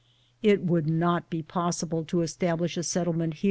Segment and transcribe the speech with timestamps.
[0.41, 3.35] It would not be possible to establish a settlement